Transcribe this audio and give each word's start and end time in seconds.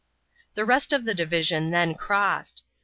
The 0.55 0.65
rest 0.65 0.93
of 0.93 1.05
the 1.05 1.13
division 1.13 1.69
then 1.69 1.93
crossed. 1.93 2.63